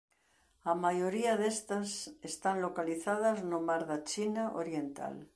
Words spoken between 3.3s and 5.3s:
no Mar da China Oriental.